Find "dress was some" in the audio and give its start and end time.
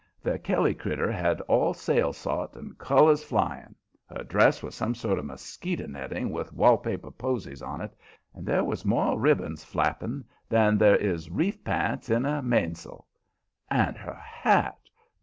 4.23-4.95